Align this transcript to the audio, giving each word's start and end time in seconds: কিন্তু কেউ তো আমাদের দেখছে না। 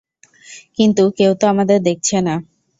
কিন্তু 0.77 1.03
কেউ 1.17 1.31
তো 1.39 1.45
আমাদের 1.53 1.77
দেখছে 1.87 2.17
না। 2.21 2.35